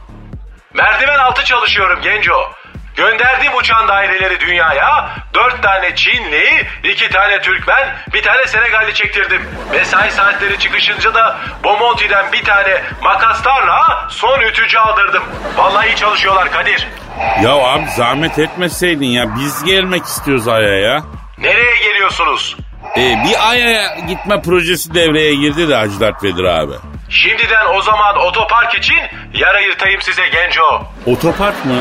Merdiven 0.74 1.18
altı 1.18 1.44
çalışıyorum 1.44 2.00
Genco. 2.02 2.52
Gönderdiğim 2.96 3.56
uçan 3.56 3.88
daireleri 3.88 4.40
dünyaya 4.40 5.10
dört 5.34 5.62
tane 5.62 5.94
Çinli, 5.96 6.66
iki 6.84 7.10
tane 7.10 7.40
Türkmen, 7.40 7.96
bir 8.14 8.22
tane 8.22 8.46
Senegalli 8.46 8.94
çektirdim. 8.94 9.42
Mesai 9.72 10.10
saatleri 10.10 10.58
çıkışınca 10.58 11.14
da 11.14 11.38
Bomonti'den 11.64 12.32
bir 12.32 12.44
tane 12.44 12.82
makaslarla 13.02 14.06
son 14.10 14.40
ütücü 14.40 14.78
aldırdım. 14.78 15.22
Vallahi 15.56 15.86
iyi 15.88 15.96
çalışıyorlar 15.96 16.52
Kadir. 16.52 16.88
Ya 17.42 17.50
abi 17.50 17.90
zahmet 17.96 18.38
etmeseydin 18.38 19.06
ya. 19.06 19.36
Biz 19.36 19.64
gelmek 19.64 20.04
istiyoruz 20.04 20.48
Ay'a 20.48 20.74
ya. 20.78 21.02
Nereye 21.38 21.76
geliyorsunuz? 21.76 22.56
Ee, 22.96 23.00
bir 23.00 23.50
Ay'a 23.50 23.94
gitme 24.08 24.42
projesi 24.42 24.94
devreye 24.94 25.34
girdi 25.34 25.68
de 25.68 25.74
Hacı 25.76 26.00
Dert 26.00 26.24
Vedir 26.24 26.44
abi. 26.44 26.74
Şimdiden 27.12 27.66
o 27.74 27.82
zaman 27.82 28.16
otopark 28.16 28.74
için 28.74 28.98
yer 29.34 29.54
ayırtayım 29.54 30.02
size 30.02 30.28
Genco. 30.28 30.82
Otopark 31.06 31.64
mı? 31.64 31.74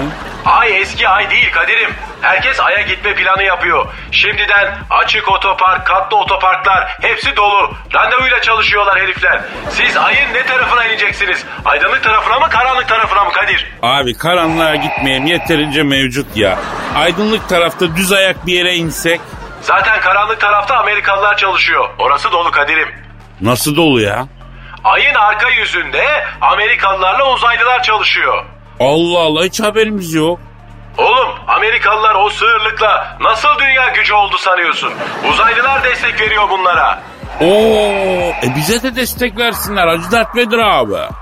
Ay 0.45 0.81
eski 0.81 1.09
ay 1.09 1.29
değil 1.29 1.51
Kadir'im. 1.51 1.89
Herkes 2.21 2.59
aya 2.59 2.81
gitme 2.81 3.15
planı 3.15 3.43
yapıyor. 3.43 3.85
Şimdiden 4.11 4.77
açık 4.89 5.29
otopark, 5.31 5.87
katlı 5.87 6.17
otoparklar 6.17 6.97
hepsi 7.01 7.35
dolu. 7.35 7.73
Randevuyla 7.93 8.41
çalışıyorlar 8.41 8.99
herifler. 8.99 9.41
Siz 9.69 9.97
ayın 9.97 10.33
ne 10.33 10.43
tarafına 10.45 10.85
ineceksiniz? 10.85 11.45
Aydınlık 11.65 12.03
tarafına 12.03 12.39
mı 12.39 12.49
karanlık 12.49 12.87
tarafına 12.87 13.23
mı 13.23 13.31
Kadir? 13.31 13.71
Abi 13.81 14.17
karanlığa 14.17 14.75
gitmeyeyim 14.75 15.25
yeterince 15.25 15.83
mevcut 15.83 16.37
ya. 16.37 16.59
Aydınlık 16.95 17.49
tarafta 17.49 17.95
düz 17.95 18.11
ayak 18.11 18.45
bir 18.45 18.53
yere 18.53 18.75
insek. 18.75 19.21
Zaten 19.61 19.99
karanlık 20.01 20.39
tarafta 20.39 20.77
Amerikalılar 20.77 21.37
çalışıyor. 21.37 21.89
Orası 21.99 22.31
dolu 22.31 22.51
Kadir'im. 22.51 22.89
Nasıl 23.41 23.75
dolu 23.75 24.01
ya? 24.01 24.27
Ayın 24.83 25.13
arka 25.15 25.49
yüzünde 25.49 26.05
Amerikalılarla 26.41 27.33
uzaylılar 27.33 27.83
çalışıyor. 27.83 28.45
Allah 28.79 29.19
Allah 29.19 29.43
hiç 29.43 29.59
haberimiz 29.61 30.13
yok. 30.13 30.39
Oğlum 30.97 31.29
Amerikalılar 31.47 32.15
o 32.15 32.29
sığırlıkla 32.29 33.17
nasıl 33.21 33.59
dünya 33.59 33.87
gücü 33.87 34.13
oldu 34.13 34.37
sanıyorsun? 34.37 34.93
Uzaylılar 35.29 35.83
destek 35.83 36.21
veriyor 36.21 36.49
bunlara. 36.49 36.99
Oo, 37.41 38.33
e 38.43 38.55
bize 38.55 38.83
de 38.83 38.95
destek 38.95 39.37
versinler 39.37 39.87
Hacı 39.87 40.11
Dert 40.11 40.35
Vedir 40.35 40.57
abi. 40.59 41.13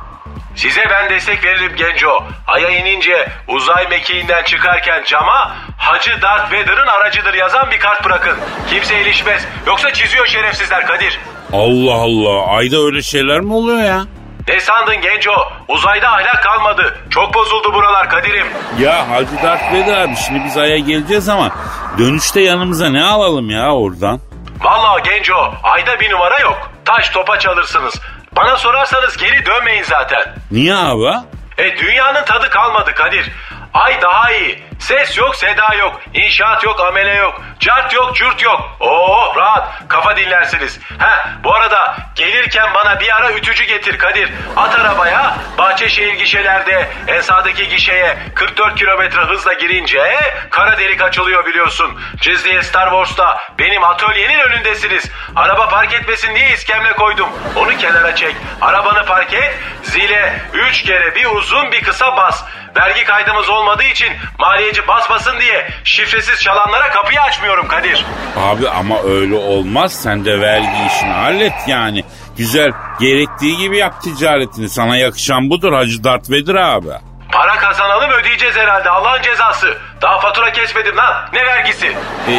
Size 0.55 0.83
ben 0.89 1.09
destek 1.09 1.45
veririm 1.45 1.75
Genco. 1.75 2.23
Ay'a 2.47 2.69
inince 2.69 3.29
uzay 3.47 3.87
mekiğinden 3.87 4.43
çıkarken 4.43 5.03
cama 5.07 5.55
Hacı 5.77 6.21
Darth 6.21 6.53
Vader'ın 6.53 6.87
aracıdır 6.87 7.33
yazan 7.33 7.71
bir 7.71 7.79
kart 7.79 8.05
bırakın. 8.05 8.37
Kimse 8.69 9.01
ilişmez. 9.01 9.45
Yoksa 9.67 9.93
çiziyor 9.93 10.27
şerefsizler 10.27 10.87
Kadir. 10.87 11.19
Allah 11.53 11.93
Allah 11.93 12.47
ayda 12.57 12.77
öyle 12.77 13.01
şeyler 13.01 13.39
mi 13.39 13.53
oluyor 13.53 13.83
ya? 13.83 14.05
Ne 14.47 14.59
sandın 14.59 15.01
Genco? 15.01 15.31
Uzayda 15.67 16.07
ahlak 16.09 16.43
kalmadı. 16.43 16.97
Çok 17.09 17.33
bozuldu 17.33 17.73
buralar 17.73 18.09
Kadir'im. 18.09 18.47
Ya 18.79 19.09
Hacı 19.09 19.41
Dert 19.43 19.73
Vedir 19.73 19.93
abi 19.93 20.15
şimdi 20.15 20.41
biz 20.45 20.57
Ay'a 20.57 20.77
geleceğiz 20.77 21.29
ama 21.29 21.51
dönüşte 21.97 22.41
yanımıza 22.41 22.89
ne 22.89 23.03
alalım 23.03 23.49
ya 23.49 23.75
oradan? 23.75 24.19
Vallahi 24.61 25.03
Genco 25.03 25.53
ayda 25.63 25.99
bir 25.99 26.11
numara 26.11 26.39
yok. 26.39 26.71
Taş 26.85 27.09
topa 27.09 27.39
çalırsınız. 27.39 28.01
Bana 28.35 28.57
sorarsanız 28.57 29.17
geri 29.17 29.45
dönmeyin 29.45 29.83
zaten. 29.83 30.35
Niye 30.51 30.75
abi? 30.75 31.13
E 31.57 31.77
dünyanın 31.77 32.25
tadı 32.25 32.49
kalmadı 32.49 32.91
Kadir. 32.95 33.31
Ay 33.73 34.01
daha 34.01 34.31
iyi. 34.31 34.63
Ses 34.79 35.17
yok, 35.17 35.35
seda 35.35 35.75
yok. 35.75 36.01
İnşaat 36.13 36.63
yok, 36.63 36.79
amele 36.79 37.13
yok. 37.13 37.41
Cart 37.59 37.93
yok, 37.93 38.15
cürt 38.15 38.41
yok. 38.41 38.77
Oo 38.79 39.33
rahat. 39.35 39.87
Kafa 39.87 40.17
dinlersiniz. 40.17 40.79
Ha 40.97 41.29
bu 41.43 41.55
arada 41.55 41.97
gelirken 42.15 42.73
bana 42.73 42.99
bir 42.99 43.15
ara 43.15 43.31
ütücü 43.31 43.63
getir 43.63 43.97
Kadir. 43.97 44.29
At 44.57 44.79
arabaya. 44.79 45.35
Bahçeşehir 45.57 46.13
gişelerde 46.13 46.89
en 47.07 47.21
sağdaki 47.21 47.69
gişeye 47.69 48.17
44 48.35 48.75
kilometre 48.75 49.21
hızla 49.21 49.53
girince 49.53 50.19
kara 50.49 50.77
delik 50.77 51.01
açılıyor 51.01 51.45
biliyorsun. 51.45 52.01
Cizliye 52.15 52.63
Star 52.63 52.89
Wars'ta 52.89 53.37
benim 53.59 53.83
atölyenin 53.83 54.39
önündesiniz. 54.39 55.11
Araba 55.35 55.69
park 55.69 55.93
etmesin 55.93 56.35
diye 56.35 56.49
iskemle 56.49 56.93
koydum. 56.93 57.29
Onu 57.55 57.77
kenara 57.77 58.15
çek. 58.15 58.35
Arabanı 58.61 59.05
park 59.05 59.33
et. 59.33 59.55
Zile 59.83 60.41
3 60.53 60.83
kere 60.83 61.15
bir 61.15 61.25
uzun 61.25 61.71
bir 61.71 61.83
kısa 61.83 62.17
bas. 62.17 62.43
Vergi 62.75 63.03
kaydımız 63.03 63.49
olmadığı 63.49 63.83
için 63.83 64.09
maliyeci 64.39 64.87
basmasın 64.87 65.39
diye 65.39 65.69
şifresiz 65.83 66.41
çalanlara 66.41 66.89
kapıyı 66.89 67.21
açmıyorum 67.21 67.67
Kadir. 67.67 68.05
Abi 68.37 68.69
ama 68.69 69.01
öyle 69.03 69.35
olmaz. 69.35 69.93
Sen 69.93 70.25
de 70.25 70.41
vergi 70.41 70.85
işini 70.87 71.11
hallet 71.11 71.53
yani. 71.67 72.03
Güzel 72.37 72.71
gerektiği 72.99 73.57
gibi 73.57 73.77
yap 73.77 74.01
ticaretini. 74.01 74.69
Sana 74.69 74.97
yakışan 74.97 75.49
budur 75.49 75.73
Hacı 75.73 76.03
Dert 76.03 76.29
Vedir 76.31 76.55
abi. 76.55 76.87
Para 77.31 77.55
kazanalım 77.55 78.11
ödeyeceğiz 78.11 78.55
herhalde 78.57 78.89
Allah'ın 78.89 79.21
cezası. 79.21 79.77
Daha 80.01 80.19
fatura 80.19 80.51
kesmedim 80.51 80.97
lan 80.97 81.29
ne 81.33 81.45
vergisi? 81.45 81.87
E, 82.29 82.33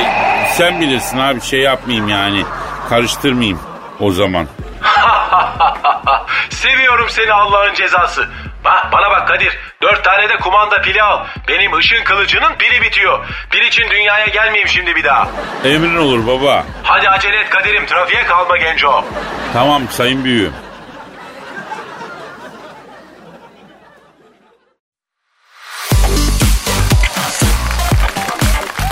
sen 0.56 0.80
bilirsin 0.80 1.18
abi 1.18 1.40
şey 1.40 1.60
yapmayayım 1.60 2.08
yani. 2.08 2.44
Karıştırmayayım 2.88 3.60
o 4.00 4.10
zaman. 4.10 4.46
Seviyorum 6.50 7.06
seni 7.08 7.32
Allah'ın 7.32 7.74
cezası. 7.74 8.28
Ha, 8.64 8.88
bana 8.92 9.10
bak 9.10 9.28
Kadir. 9.28 9.58
Dört 9.82 10.04
tane 10.04 10.28
de 10.28 10.36
kumanda 10.36 10.80
pili 10.82 11.02
al. 11.02 11.26
Benim 11.48 11.72
ışın 11.76 12.04
kılıcının 12.04 12.54
pili 12.58 12.82
bitiyor. 12.82 13.26
Pil 13.50 13.60
için 13.60 13.90
dünyaya 13.90 14.26
gelmeyeyim 14.26 14.68
şimdi 14.68 14.96
bir 14.96 15.04
daha. 15.04 15.28
Emrin 15.64 15.96
olur 15.96 16.26
baba. 16.26 16.64
Hadi 16.82 17.08
acele 17.08 17.36
et 17.36 17.50
kaderim 17.50 17.86
trafiğe 17.86 18.24
kalma 18.24 18.56
genco. 18.56 19.04
Tamam 19.52 19.82
sayın 19.90 20.24
büyüğüm. 20.24 20.52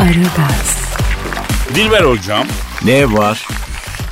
Aragaz. 0.00 0.78
Dilber 1.74 2.02
hocam. 2.02 2.46
Ne 2.84 3.12
var? 3.12 3.46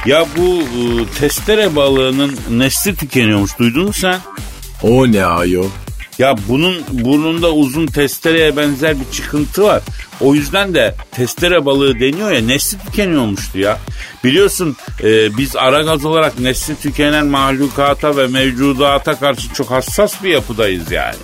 Ya 0.06 0.24
bu 0.36 0.62
e, 0.62 1.06
testere 1.18 1.76
balığının 1.76 2.38
nesli 2.50 2.96
tükeniyormuş 2.96 3.58
duydun 3.58 3.84
mu 3.84 3.92
sen? 3.92 4.18
O 4.82 5.12
ne 5.12 5.24
ayol? 5.24 5.68
Ya 6.18 6.34
bunun 6.48 6.84
burnunda 6.92 7.52
uzun 7.52 7.86
testereye 7.86 8.56
benzer 8.56 8.96
bir 9.00 9.12
çıkıntı 9.12 9.62
var. 9.62 9.82
O 10.20 10.34
yüzden 10.34 10.74
de 10.74 10.94
testere 11.12 11.64
balığı 11.64 12.00
deniyor 12.00 12.32
ya 12.32 12.40
nesli 12.40 12.78
tükeniyormuştu 12.78 13.58
ya. 13.58 13.78
Biliyorsun 14.24 14.76
e, 15.02 15.36
biz 15.36 15.56
aragaz 15.56 16.04
olarak 16.04 16.38
nesli 16.38 16.76
tükenen 16.76 17.26
mahlukata 17.26 18.16
ve 18.16 18.26
mevcudata 18.26 19.18
karşı 19.18 19.54
çok 19.54 19.70
hassas 19.70 20.22
bir 20.22 20.30
yapıdayız 20.30 20.90
yani. 20.90 21.16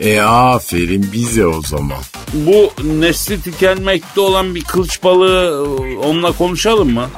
E 0.00 0.20
aferin 0.20 1.12
bize 1.12 1.46
o 1.46 1.62
zaman. 1.62 1.98
Bu 2.34 2.72
nesli 2.84 3.42
tükenmekte 3.42 4.20
olan 4.20 4.54
bir 4.54 4.64
kılıç 4.64 5.04
balığı 5.04 5.66
e, 5.82 5.96
onunla 5.98 6.32
konuşalım 6.32 6.92
mı? 6.92 7.08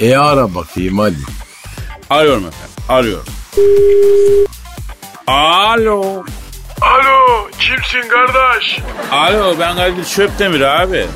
E 0.00 0.16
ara 0.16 0.54
bakayım 0.54 0.98
hadi. 0.98 1.16
Arıyorum 2.10 2.46
efendim 2.46 2.76
arıyorum. 2.88 3.26
Alo. 5.26 6.24
Alo 6.82 7.48
kimsin 7.58 8.08
kardeş? 8.08 8.78
Alo 9.12 9.54
ben 9.60 9.76
Kadir 9.76 10.04
Çöptemir 10.04 10.60
abi. 10.60 11.06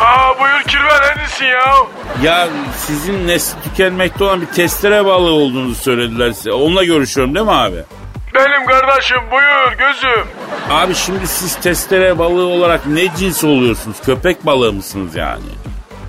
Aa 0.00 0.40
buyur 0.40 0.62
kirven 0.62 1.00
neredesin 1.02 1.44
ya? 1.44 1.74
Ya 2.22 2.48
sizin 2.78 3.28
nesli 3.28 3.62
tükenmekte 3.62 4.24
olan 4.24 4.40
bir 4.40 4.46
testere 4.46 5.04
balığı 5.04 5.32
olduğunuzu 5.32 5.74
söylediler 5.82 6.32
size. 6.32 6.52
Onunla 6.52 6.84
görüşüyorum 6.84 7.34
değil 7.34 7.46
mi 7.46 7.52
abi? 7.52 7.76
Benim 8.34 8.66
kardeşim 8.66 9.18
buyur 9.30 9.72
gözüm. 9.78 10.26
Abi 10.70 10.94
şimdi 10.94 11.26
siz 11.26 11.56
testere 11.56 12.18
balığı 12.18 12.46
olarak 12.46 12.86
ne 12.86 13.14
cins 13.16 13.44
oluyorsunuz? 13.44 13.96
Köpek 14.06 14.46
balığı 14.46 14.72
mısınız 14.72 15.16
yani? 15.16 15.42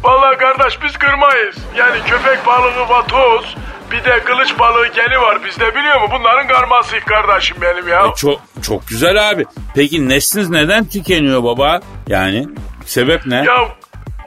Vallahi 0.04 0.38
kardeş 0.38 0.80
biz 0.84 0.98
kırmayız. 0.98 1.56
Yani 1.76 2.00
köpek 2.06 2.46
balığı 2.48 2.90
vatoz 2.90 3.56
bir 3.92 4.04
de 4.06 4.24
kılıç 4.24 4.60
balığı 4.60 4.88
geni 4.88 5.20
var 5.22 5.44
bizde 5.46 5.75
biliyor 5.75 6.01
musun? 6.01 6.15
Bunların 6.20 6.48
karması 6.48 7.00
kardeşim 7.00 7.58
benim 7.62 7.88
ya. 7.88 8.06
E, 8.06 8.15
çok 8.15 8.39
çok 8.63 8.88
güzel 8.88 9.30
abi. 9.30 9.46
Peki 9.75 10.10
nesliniz 10.10 10.50
neden 10.50 10.86
tükeniyor 10.86 11.44
baba? 11.44 11.80
Yani 12.08 12.48
sebep 12.86 13.25
ne? 13.25 13.36
Ya 13.36 13.58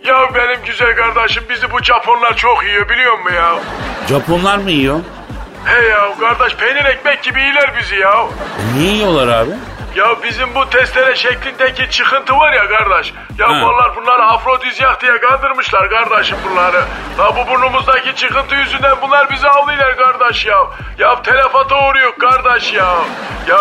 ya 0.06 0.34
benim 0.34 0.64
güzel 0.66 0.96
kardeşim 0.96 1.42
bizi 1.50 1.70
bu 1.72 1.82
Japonlar 1.82 2.36
çok 2.36 2.64
yiyor 2.64 2.88
biliyor 2.88 3.18
musun 3.18 3.36
ya? 3.36 3.54
Japonlar 4.08 4.58
mı 4.58 4.70
yiyor? 4.70 5.00
He 5.64 5.84
ya 5.86 6.14
kardeş 6.20 6.56
peynir 6.56 6.84
ekmek 6.84 7.22
gibi 7.22 7.40
iyiler 7.40 7.72
bizi 7.80 7.96
ya. 7.96 8.12
E, 8.74 8.78
niye 8.78 8.92
yiyorlar 8.92 9.28
abi? 9.28 9.50
Ya 9.98 10.16
bizim 10.22 10.54
bu 10.54 10.70
testere 10.70 11.16
şeklindeki 11.16 11.90
çıkıntı 11.90 12.32
var 12.36 12.52
ya 12.52 12.68
kardeş. 12.68 13.12
Ya 13.38 13.48
Ha. 13.48 13.62
vallahi 13.66 13.96
bunları 13.96 14.22
afrodizyak 14.24 15.02
diye 15.02 15.20
kandırmışlar 15.20 15.90
kardeşim 15.90 16.36
bunları. 16.50 16.82
Ya 17.18 17.36
bu 17.36 17.50
burnumuzdaki 17.50 18.14
çıkıntı 18.14 18.54
yüzünden 18.54 18.96
bunlar 19.02 19.30
bizi 19.30 19.48
avlıyorlar 19.48 19.96
kardeş 19.96 20.46
ya. 20.46 20.58
Ya 20.98 21.22
telefata 21.22 21.88
uğruyor 21.88 22.12
kardeş 22.18 22.72
ya. 22.72 22.94
Ya 23.48 23.58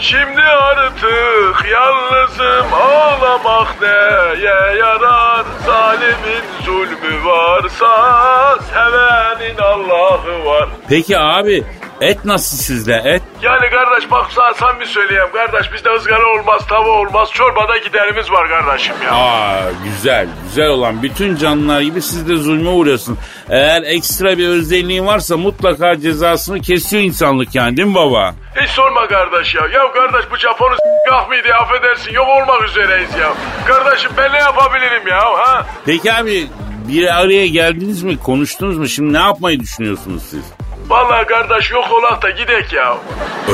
şimdi 0.00 0.42
artık 0.42 1.66
yalnızım 1.70 2.66
ağlamak 2.74 3.82
neye 3.82 4.76
yarar? 4.78 5.44
Zalimin 5.66 6.44
zulmü 6.64 7.24
varsa 7.24 8.56
sevenin 8.74 9.58
Allah'ı 9.58 10.44
var. 10.44 10.68
Peki 10.88 11.18
abi 11.18 11.64
et 12.00 12.24
nasıl 12.24 12.56
sizde 12.56 13.02
et? 13.04 13.22
Yani 13.42 13.70
kardeş 13.70 14.10
bak 14.10 14.26
sana 14.34 14.54
samimi 14.54 14.86
söyleyeyim 14.86 15.28
kardeş 15.32 15.72
bizde 15.72 15.90
ızgara 15.90 16.26
olmaz 16.40 16.66
tava 16.68 16.88
olmaz 16.88 17.30
çorbada 17.32 17.76
giderimiz 17.76 18.30
var 18.30 18.48
kardeşim 18.48 18.94
ya. 19.04 19.12
Aa 19.14 19.60
güzel 19.84 20.28
güzel 20.44 20.66
olan 20.68 21.02
bütün 21.02 21.36
canlılar 21.36 21.80
gibi 21.80 22.02
siz 22.02 22.28
de 22.28 22.36
zulme 22.36 22.70
uğruyorsun. 22.70 23.18
Eğer 23.50 23.82
ekstra 23.82 24.38
bir 24.38 24.48
özelliğin 24.48 25.06
varsa 25.06 25.36
mutlaka 25.36 26.00
cezasını 26.00 26.60
kesiyor 26.60 27.02
insanlık 27.02 27.54
yani 27.54 27.76
değil 27.76 27.88
mi 27.88 27.94
baba? 27.94 28.34
Hiç 28.62 28.70
sorma 28.70 29.08
kardeş 29.08 29.54
ya. 29.54 29.62
Ya 29.72 29.92
kardeş 29.92 30.30
bu 30.30 30.36
Japon'u 30.36 30.74
s**kah 30.76 31.28
mıydı 31.28 31.48
affedersin 31.62 32.12
yok 32.12 32.28
olmak 32.28 32.68
üzereyiz 32.68 33.10
ya. 33.20 33.32
Kardeşim 33.66 34.10
ben 34.16 34.32
ne 34.32 34.38
yapabilirim 34.38 35.08
ya 35.08 35.18
ha? 35.20 35.66
Peki 35.86 36.12
abi 36.12 36.46
bir 36.88 37.20
araya 37.20 37.46
geldiniz 37.46 38.02
mi 38.02 38.18
konuştunuz 38.18 38.78
mu 38.78 38.88
şimdi 38.88 39.12
ne 39.12 39.18
yapmayı 39.18 39.60
düşünüyorsunuz 39.60 40.22
siz? 40.30 40.44
Vallahi 40.88 41.26
kardeş 41.26 41.70
yok 41.70 41.84
olak 41.92 42.22
da 42.22 42.30
gidek 42.30 42.72
ya. 42.72 42.96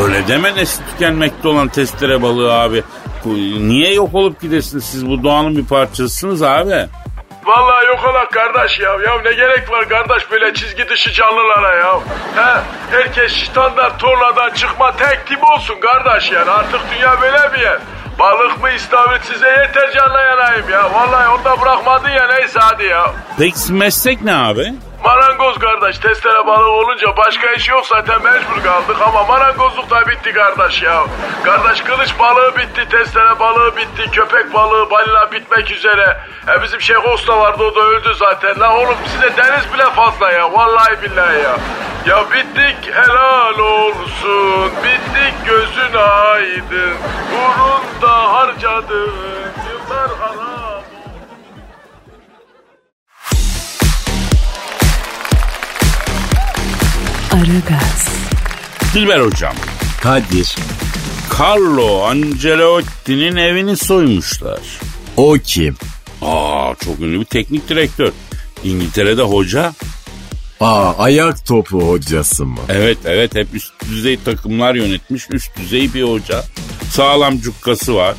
Öyle 0.05 0.29
deme 0.29 0.55
nesli 0.57 0.83
tükenmekte 0.93 1.49
olan 1.49 1.69
testere 1.69 2.23
balığı 2.23 2.53
abi. 2.55 2.83
Niye 3.61 3.95
yok 3.95 4.15
olup 4.15 4.41
gidesiniz 4.41 4.85
siz 4.85 5.09
bu 5.09 5.23
doğanın 5.23 5.57
bir 5.57 5.67
parçasısınız 5.67 6.43
abi. 6.43 6.87
Vallahi 7.45 7.87
yok 7.87 8.01
olak 8.11 8.33
kardeş 8.33 8.81
ya. 8.81 8.91
Ya 8.91 9.21
ne 9.25 9.33
gerek 9.33 9.71
var 9.71 9.89
kardeş 9.89 10.31
böyle 10.31 10.55
çizgi 10.55 10.89
dışı 10.89 11.13
canlılara 11.13 11.77
ya. 11.77 12.01
He, 12.37 12.61
herkes 12.91 13.33
standart 13.33 14.01
tornadan 14.01 14.51
çıkma 14.55 14.97
tek 14.97 15.27
tip 15.27 15.45
olsun 15.45 15.77
kardeş 15.81 16.31
yani. 16.33 16.51
Artık 16.51 16.81
dünya 16.95 17.21
böyle 17.21 17.53
bir 17.55 17.61
yer. 17.61 17.79
Balık 18.19 18.63
mı 18.63 18.71
istavrit 18.71 19.25
size 19.25 19.49
yeter 19.49 19.93
canla 19.95 20.21
yanayım 20.21 20.71
ya. 20.71 20.93
Vallahi 20.95 21.29
onu 21.29 21.45
da 21.45 21.61
bırakmadın 21.61 22.09
ya 22.09 22.27
neyse 22.29 22.59
hadi 22.63 22.85
ya. 22.85 23.13
Peki 23.39 23.73
meslek 23.73 24.23
ne 24.23 24.35
abi? 24.35 24.75
Marangoz 25.05 25.59
kardeş 25.59 25.99
testere 25.99 26.47
balığı 26.47 26.71
olunca 26.71 27.17
başka 27.17 27.53
iş 27.53 27.69
yok 27.69 27.87
zaten 27.87 28.23
mecbur 28.23 28.63
kaldık 28.63 28.97
ama 29.07 29.25
marangozluk 29.25 29.91
da 29.91 30.07
bitti 30.07 30.33
kardeş 30.33 30.83
ya. 30.83 31.05
Kardeş 31.45 31.81
kılıç 31.81 32.19
balığı 32.19 32.57
bitti, 32.57 32.89
testere 32.91 33.39
balığı 33.39 33.77
bitti, 33.77 34.11
köpek 34.11 34.55
balığı, 34.55 34.91
balina 34.91 35.33
bitmek 35.33 35.71
üzere. 35.71 36.21
E 36.49 36.63
bizim 36.63 36.81
Şeyh 36.81 37.13
Usta 37.15 37.41
vardı 37.41 37.63
o 37.63 37.75
da 37.75 37.81
öldü 37.81 38.15
zaten. 38.15 38.61
La 38.61 38.77
oğlum 38.77 38.97
size 39.07 39.37
deniz 39.37 39.75
bile 39.75 39.91
fazla 39.91 40.33
ya 40.33 40.53
vallahi 40.53 41.03
billahi 41.03 41.43
ya. 41.43 41.57
Ya 42.07 42.25
bittik 42.31 42.95
helal 42.95 43.59
olsun, 43.59 44.73
bittik 44.85 45.47
gözün 45.47 45.95
aydın. 45.99 46.95
Uğrunda 47.33 48.33
harcadın 48.33 49.13
yıllar 49.69 50.11
haram. 50.21 50.54
Aragaz, 57.35 58.09
Dilber 58.95 59.21
hocam. 59.21 59.55
Kadir. 60.03 60.57
Carlo 61.41 62.03
Ancelotti'nin 62.05 63.37
evini 63.37 63.77
soymuşlar. 63.77 64.61
O 65.17 65.37
kim? 65.45 65.77
Aa 66.23 66.75
çok 66.85 67.01
ünlü 67.01 67.21
bir 67.21 67.25
teknik 67.25 67.69
direktör. 67.69 68.13
İngiltere'de 68.65 69.23
hoca. 69.23 69.73
Aa 70.61 70.95
ayak 70.99 71.47
topu 71.47 71.89
hocası 71.89 72.47
mı? 72.47 72.61
Evet 72.69 72.99
evet 73.05 73.35
hep 73.35 73.55
üst 73.55 73.73
düzey 73.91 74.19
takımlar 74.25 74.75
yönetmiş. 74.75 75.27
Üst 75.33 75.57
düzey 75.59 75.95
bir 75.95 76.03
hoca. 76.03 76.45
Sağlam 76.91 77.39
cukkası 77.39 77.95
var. 77.95 78.15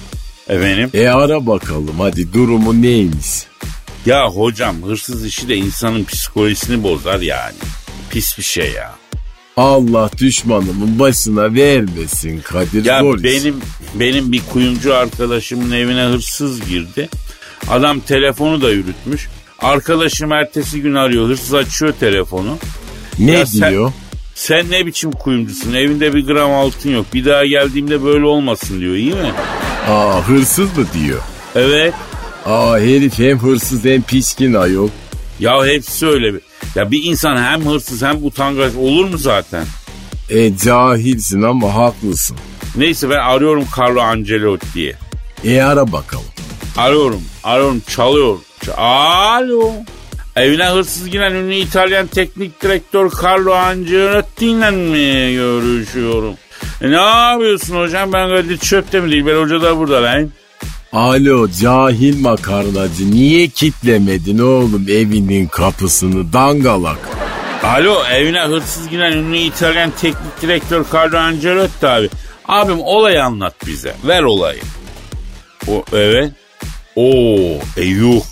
Efendim. 0.50 0.90
E 0.94 1.08
ara 1.08 1.48
bakalım 1.48 2.00
hadi 2.00 2.34
durumu 2.34 2.82
neymiş? 2.82 3.44
Ya 4.06 4.30
hocam 4.30 4.84
hırsız 4.84 5.26
işi 5.26 5.48
de 5.50 5.56
insanın 5.56 6.04
psikolojisini 6.04 6.84
bozar 6.84 7.20
yani. 7.20 7.56
Pis 8.10 8.38
bir 8.38 8.44
şey 8.44 8.72
ya. 8.72 8.96
Allah 9.58 10.10
düşmanımın 10.18 11.00
başına 11.00 11.54
vermesin 11.54 12.40
Kadir 12.40 12.86
Ya 12.86 13.04
Boris. 13.04 13.24
benim 13.24 13.56
benim 13.96 14.32
bir 14.32 14.42
kuyumcu 14.54 14.96
arkadaşımın 14.96 15.72
evine 15.72 16.04
hırsız 16.04 16.70
girdi. 16.70 17.10
Adam 17.70 18.00
telefonu 18.00 18.62
da 18.62 18.72
yürütmüş. 18.72 19.28
Arkadaşım 19.60 20.32
ertesi 20.32 20.82
gün 20.82 20.94
arıyor. 20.96 21.28
Hırsız 21.30 21.54
açıyor 21.54 21.94
telefonu. 22.00 22.58
Ne 23.20 23.32
Ya 23.32 23.46
sen- 23.46 23.72
diyor? 23.72 23.92
Sen 24.36 24.72
ne 24.72 24.86
biçim 24.86 25.12
kuyumcusun? 25.12 25.74
Evinde 25.74 26.14
bir 26.14 26.26
gram 26.28 26.52
altın 26.52 26.90
yok. 26.90 27.06
Bir 27.14 27.26
daha 27.26 27.46
geldiğimde 27.46 28.04
böyle 28.04 28.26
olmasın 28.26 28.80
diyor. 28.80 28.96
İyi 28.96 29.14
mi? 29.14 29.32
Aa 29.90 30.28
hırsız 30.28 30.78
mı 30.78 30.86
diyor? 30.94 31.22
Evet. 31.56 31.94
Aa 32.46 32.80
herif 32.80 33.20
hem 33.20 33.40
hırsız 33.40 33.86
hem 33.86 34.02
pişkin 34.02 34.54
ayol. 34.54 34.90
Ya 35.40 35.66
hepsi 35.66 36.08
öyle. 36.08 36.34
Ya 36.76 36.92
bir 36.92 37.04
insan 37.04 37.38
hem 37.38 37.66
hırsız 37.66 38.02
hem 38.02 38.26
utangaç 38.26 38.76
olur 38.76 39.06
mu 39.06 39.18
zaten? 39.18 39.66
E 40.30 40.58
cahilsin 40.58 41.42
ama 41.42 41.76
haklısın. 41.76 42.38
Neyse 42.76 43.10
ben 43.10 43.20
arıyorum 43.20 43.66
Carlo 43.80 44.02
Ancelotti'yi. 44.02 44.96
E 45.46 45.62
ara 45.62 45.92
bakalım. 45.92 46.26
Arıyorum, 46.78 47.22
arıyorum, 47.44 47.82
çalıyor. 47.88 48.38
Alo. 48.78 49.72
Evine 50.36 50.66
hırsız 50.66 51.10
giren 51.10 51.36
ünlü 51.36 51.56
İtalyan 51.56 52.08
teknik 52.08 52.62
direktör 52.62 53.12
Carlo 53.24 53.54
Ancelotti 53.54 54.48
ile 54.48 54.72
mi 54.72 55.34
görüşüyorum? 55.34 56.36
E, 56.82 56.92
ne 56.92 56.96
yapıyorsun 56.96 57.76
hocam? 57.80 58.14
Ben 58.14 58.30
Kadir 58.30 58.58
Çöptemir 58.58 59.12
değil. 59.12 59.26
Ben 59.26 59.36
hoca 59.42 59.62
da 59.62 59.78
burada 59.78 60.04
lan. 60.04 60.30
Alo 60.96 61.48
cahil 61.62 62.22
makarnacı 62.22 63.12
niye 63.12 63.48
kitlemedin 63.48 64.38
oğlum 64.38 64.86
evinin 64.90 65.48
kapısını 65.48 66.34
dangalak? 66.34 66.98
Alo 67.64 68.04
evine 68.14 68.42
hırsız 68.42 68.90
giren 68.90 69.12
ünlü 69.12 69.38
İtalyan 69.38 69.92
teknik 70.02 70.42
direktör 70.42 70.86
Carlo 70.94 71.18
Ancelotti 71.18 71.88
abi. 71.88 72.10
Abim 72.48 72.80
olayı 72.82 73.24
anlat 73.24 73.56
bize. 73.68 73.96
Ver 74.08 74.24
olayı. 74.24 74.62
O, 75.68 75.86
evet. 75.94 76.32
Oo 76.96 77.60
eyuh. 77.78 78.24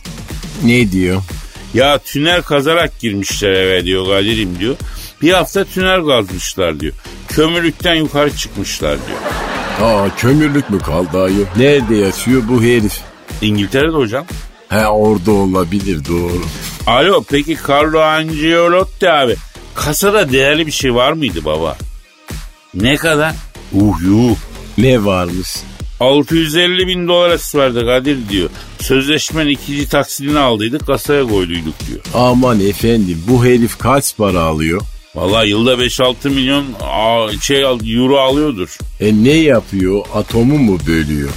Ne 0.63 0.91
diyor? 0.91 1.21
Ya 1.73 1.97
tünel 1.97 2.41
kazarak 2.41 2.99
girmişler 2.99 3.51
eve 3.51 3.85
diyor 3.85 4.07
Kadir'im 4.07 4.59
diyor. 4.59 4.75
Bir 5.21 5.33
hafta 5.33 5.63
tünel 5.63 6.05
kazmışlar 6.05 6.79
diyor. 6.79 6.93
Kömürlükten 7.35 7.95
yukarı 7.95 8.35
çıkmışlar 8.35 8.97
diyor. 9.07 9.19
Aa 9.89 10.15
kömürlük 10.17 10.69
mü 10.69 10.79
kaldı 10.79 11.23
ayol? 11.23 11.45
Nerede 11.57 11.95
yaşıyor 11.95 12.41
bu 12.49 12.63
herif? 12.63 12.99
İngiltere'de 13.41 13.95
hocam. 13.95 14.25
He 14.69 14.87
orada 14.87 15.31
olabilir 15.31 16.05
doğru. 16.09 16.41
Alo 16.87 17.23
peki 17.29 17.57
Carlo 17.69 17.99
Ancelotti 17.99 19.09
abi 19.09 19.35
kasada 19.75 20.31
değerli 20.31 20.67
bir 20.67 20.71
şey 20.71 20.95
var 20.95 21.13
mıydı 21.13 21.45
baba? 21.45 21.77
Ne 22.73 22.95
kadar? 22.95 23.35
Uh 23.73 24.01
yuh. 24.01 24.35
Ne 24.77 25.05
varmış? 25.05 25.49
650 25.99 26.87
bin 26.87 27.07
dolar 27.07 27.39
verdi 27.55 27.85
Kadir 27.85 28.29
diyor. 28.29 28.49
Sözleşmenin 28.79 29.49
ikinci 29.49 29.89
taksidini 29.89 30.39
aldıydık 30.39 30.87
kasaya 30.87 31.23
koyduyduk 31.23 31.73
diyor. 31.87 31.99
Aman 32.13 32.59
efendim 32.59 33.23
bu 33.27 33.45
herif 33.45 33.77
kaç 33.77 34.17
para 34.17 34.39
alıyor? 34.41 34.81
Valla 35.15 35.43
yılda 35.43 35.73
5-6 35.73 36.29
milyon 36.29 36.65
şey 37.41 37.61
euro 37.95 38.17
alıyordur. 38.17 38.77
E 38.99 39.23
ne 39.23 39.31
yapıyor? 39.33 40.05
Atomu 40.13 40.57
mu 40.57 40.77
bölüyor? 40.87 41.29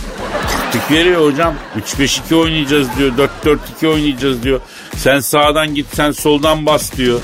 Taktik 0.76 0.90
veriyor 0.90 1.32
hocam. 1.32 1.54
3-5-2 1.98 2.34
oynayacağız 2.34 2.88
diyor. 2.98 3.12
4-4-2 3.44 3.86
oynayacağız 3.86 4.42
diyor. 4.42 4.60
Sen 4.96 5.20
sağdan 5.20 5.74
git 5.74 5.86
sen 5.92 6.10
soldan 6.12 6.66
bas 6.66 6.96
diyor. 6.96 7.20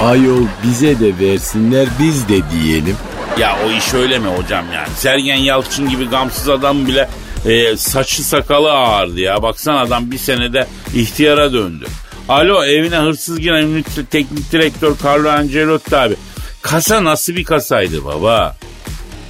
Ayol 0.00 0.46
bize 0.64 1.00
de 1.00 1.18
versinler 1.18 1.88
biz 2.00 2.28
de 2.28 2.40
diyelim. 2.50 2.96
Ya 3.38 3.58
o 3.66 3.70
iş 3.70 3.94
öyle 3.94 4.18
mi 4.18 4.28
hocam 4.28 4.64
yani? 4.74 4.88
Sergen 4.96 5.36
Yalçın 5.36 5.88
gibi 5.88 6.04
gamsız 6.08 6.48
adam 6.48 6.86
bile 6.86 7.08
e, 7.46 7.76
saçı 7.76 8.24
sakalı 8.24 8.72
ağardı 8.72 9.20
ya. 9.20 9.42
Baksana 9.42 9.80
adam 9.80 10.10
bir 10.10 10.18
senede 10.18 10.66
ihtiyara 10.94 11.52
döndü. 11.52 11.86
Alo 12.30 12.64
evine 12.64 12.96
hırsız 12.96 13.40
giren 13.40 13.62
ünlü 13.62 13.82
te- 13.82 14.04
teknik 14.04 14.52
direktör 14.52 14.94
Carlo 15.04 15.28
Ancelotti 15.28 15.96
abi. 15.96 16.14
Kasa 16.62 17.04
nasıl 17.04 17.36
bir 17.36 17.44
kasaydı 17.44 18.04
baba? 18.04 18.56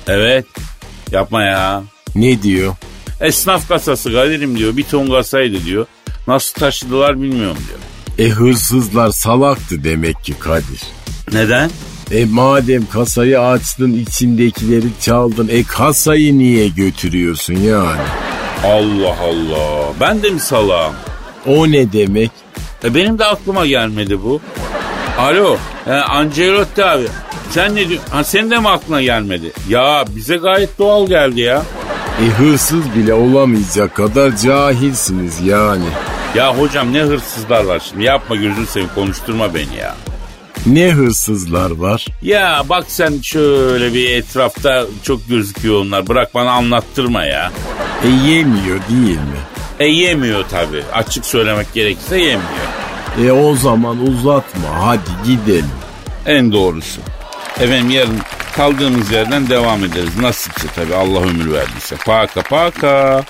Evet. 0.09 0.47
Yapma 1.11 1.43
ya. 1.43 1.83
Ne 2.15 2.43
diyor? 2.43 2.75
Esnaf 3.21 3.69
kasası 3.69 4.13
Kadir'im 4.13 4.59
diyor. 4.59 4.77
Bir 4.77 4.83
ton 4.83 5.07
kasaydı 5.11 5.65
diyor. 5.65 5.87
Nasıl 6.27 6.55
taşıdılar 6.61 7.23
bilmiyorum 7.23 7.57
diyor. 7.69 8.29
E 8.29 8.33
hırsızlar 8.33 9.11
salaktı 9.11 9.85
demek 9.85 10.25
ki 10.25 10.35
Kadir. 10.39 10.83
Neden? 11.33 11.71
E 12.11 12.25
madem 12.25 12.87
kasayı 12.87 13.41
açtın 13.41 13.93
içindekileri 13.93 14.87
çaldın 15.01 15.49
e 15.53 15.63
kasayı 15.65 16.39
niye 16.39 16.69
götürüyorsun 16.69 17.55
yani? 17.55 18.01
Allah 18.65 19.17
Allah. 19.23 19.93
Ben 20.01 20.23
de 20.23 20.31
mi 20.31 20.41
salağım? 20.41 20.95
O 21.47 21.71
ne 21.71 21.93
demek? 21.93 22.31
E 22.85 22.95
benim 22.95 23.19
de 23.19 23.25
aklıma 23.25 23.67
gelmedi 23.67 24.23
bu. 24.23 24.41
Alo, 25.19 25.57
e, 25.87 25.93
Ancelotti 25.93 26.85
abi. 26.85 27.05
Sen 27.51 27.75
ne 27.77 27.89
diyorsun? 27.89 28.11
Ha 28.11 28.25
senin 28.25 28.51
de 28.51 28.59
mi 28.59 28.69
aklına 28.69 29.03
gelmedi? 29.03 29.53
Ya 29.69 30.05
bize 30.17 30.37
gayet 30.37 30.79
doğal 30.79 31.07
geldi 31.07 31.41
ya. 31.41 31.63
E 32.23 32.25
hırsız 32.39 32.95
bile 32.97 33.15
olamayacak 33.15 33.95
kadar 33.95 34.37
cahilsiniz 34.37 35.41
yani. 35.41 35.85
Ya 36.35 36.59
hocam 36.59 36.93
ne 36.93 37.01
hırsızlar 37.01 37.65
var 37.65 37.83
şimdi. 37.91 38.05
Yapma 38.05 38.37
gözünü 38.37 38.67
seveyim 38.67 38.91
konuşturma 38.95 39.55
beni 39.55 39.77
ya. 39.81 39.95
Ne 40.67 40.91
hırsızlar 40.91 41.71
var? 41.71 42.07
Ya 42.23 42.63
bak 42.69 42.85
sen 42.89 43.21
şöyle 43.23 43.95
bir 43.95 44.11
etrafta 44.11 44.85
çok 45.03 45.29
gözüküyor 45.29 45.81
onlar. 45.81 46.09
Bırak 46.09 46.35
bana 46.35 46.51
anlattırma 46.51 47.25
ya. 47.25 47.53
E 48.05 48.09
yemiyor 48.31 48.79
değil 48.91 49.17
mi? 49.19 49.41
E 49.81 49.87
yemiyor 49.87 50.45
tabii. 50.51 50.85
Açık 50.93 51.27
söylemek 51.27 51.75
gerekirse 51.75 52.19
yemiyor. 52.19 52.69
E 53.25 53.33
o 53.33 53.55
zaman 53.57 54.07
uzatma 54.07 54.87
hadi 54.87 55.11
gidelim. 55.27 55.71
En 56.27 56.53
doğrusu. 56.53 57.01
Efendim 57.61 57.91
yarın 57.91 58.19
kaldığımız 58.57 59.13
yerden 59.13 59.49
devam 59.49 59.85
ederiz. 59.85 60.19
Nasipse 60.21 60.69
tabii 60.75 60.95
Allah 60.95 61.21
ömür 61.21 61.53
verdiyse. 61.53 61.97
Paka 61.97 62.43
paka. 62.43 63.25